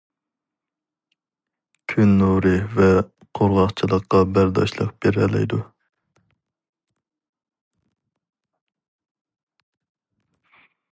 [1.93, 2.87] كۈن نۇرى ۋە
[3.39, 5.61] قۇرغاقچىلىققا بەرداشلىق بېرەلەيدۇ.